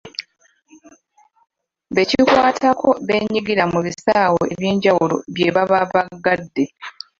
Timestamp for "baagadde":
5.91-6.63